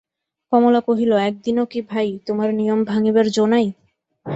[0.51, 3.65] কমলা কহিল, এক দিনও কি ভাই, তোমার নিয়ম ভাঙিবার জো নাই?